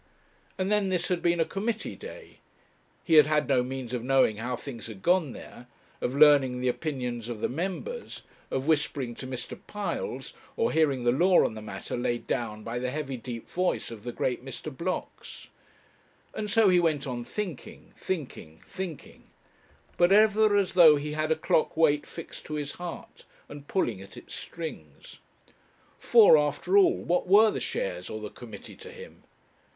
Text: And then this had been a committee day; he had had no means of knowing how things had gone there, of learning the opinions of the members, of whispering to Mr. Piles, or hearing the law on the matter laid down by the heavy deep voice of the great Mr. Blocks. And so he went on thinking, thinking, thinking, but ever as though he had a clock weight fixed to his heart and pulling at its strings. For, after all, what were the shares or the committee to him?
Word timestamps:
And 0.57 0.71
then 0.71 0.89
this 0.89 1.09
had 1.09 1.21
been 1.21 1.39
a 1.39 1.45
committee 1.45 1.95
day; 1.95 2.39
he 3.03 3.13
had 3.13 3.27
had 3.27 3.47
no 3.47 3.61
means 3.61 3.93
of 3.93 4.03
knowing 4.03 4.37
how 4.37 4.55
things 4.55 4.87
had 4.87 5.03
gone 5.03 5.31
there, 5.33 5.67
of 6.01 6.15
learning 6.15 6.59
the 6.59 6.69
opinions 6.69 7.29
of 7.29 7.39
the 7.39 7.47
members, 7.47 8.23
of 8.49 8.65
whispering 8.65 9.13
to 9.13 9.27
Mr. 9.27 9.59
Piles, 9.67 10.33
or 10.57 10.71
hearing 10.71 11.03
the 11.03 11.11
law 11.11 11.45
on 11.45 11.53
the 11.53 11.61
matter 11.61 11.95
laid 11.95 12.25
down 12.25 12.63
by 12.63 12.79
the 12.79 12.89
heavy 12.89 13.15
deep 13.15 13.47
voice 13.47 13.91
of 13.91 14.03
the 14.03 14.11
great 14.11 14.43
Mr. 14.43 14.75
Blocks. 14.75 15.49
And 16.33 16.49
so 16.49 16.69
he 16.69 16.79
went 16.79 17.05
on 17.05 17.23
thinking, 17.23 17.93
thinking, 17.95 18.63
thinking, 18.65 19.25
but 19.97 20.11
ever 20.11 20.55
as 20.57 20.73
though 20.73 20.95
he 20.95 21.11
had 21.11 21.31
a 21.31 21.35
clock 21.35 21.77
weight 21.77 22.07
fixed 22.07 22.45
to 22.45 22.55
his 22.55 22.71
heart 22.71 23.25
and 23.47 23.67
pulling 23.67 24.01
at 24.01 24.17
its 24.17 24.33
strings. 24.33 25.19
For, 25.99 26.39
after 26.39 26.75
all, 26.75 26.97
what 27.03 27.27
were 27.27 27.51
the 27.51 27.59
shares 27.59 28.09
or 28.09 28.19
the 28.19 28.31
committee 28.31 28.75
to 28.77 28.91
him? 28.91 29.21